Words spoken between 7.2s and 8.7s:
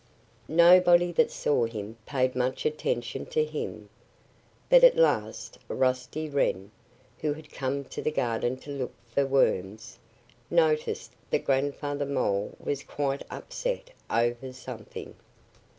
had come to the garden